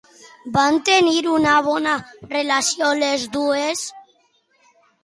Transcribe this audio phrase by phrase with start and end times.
[0.53, 1.93] Van tenir una bona
[2.33, 3.87] relació les dues?